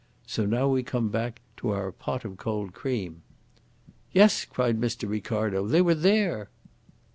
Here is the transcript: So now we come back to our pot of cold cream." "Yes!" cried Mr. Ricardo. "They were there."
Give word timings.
So 0.25 0.47
now 0.47 0.67
we 0.67 0.81
come 0.81 1.09
back 1.09 1.41
to 1.57 1.69
our 1.69 1.91
pot 1.91 2.25
of 2.25 2.35
cold 2.37 2.73
cream." 2.73 3.21
"Yes!" 4.11 4.45
cried 4.45 4.81
Mr. 4.81 5.07
Ricardo. 5.07 5.67
"They 5.67 5.83
were 5.83 5.93
there." 5.93 6.49